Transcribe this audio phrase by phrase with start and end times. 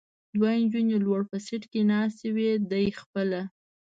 [0.37, 3.41] دوه نجونې لوړ په سېټ کې ناستې وې، دی خپله.